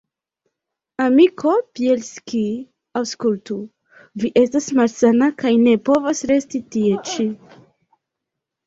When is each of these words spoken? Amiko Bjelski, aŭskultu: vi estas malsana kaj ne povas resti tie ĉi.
Amiko 1.03 1.51
Bjelski, 1.79 2.41
aŭskultu: 3.03 3.59
vi 4.25 4.33
estas 4.45 4.71
malsana 4.81 5.29
kaj 5.45 5.53
ne 5.69 5.79
povas 5.91 6.27
resti 6.35 6.65
tie 6.77 7.01
ĉi. 7.13 7.33